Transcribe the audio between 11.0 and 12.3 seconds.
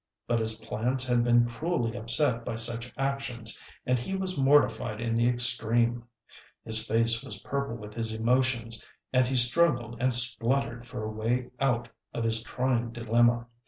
a way out of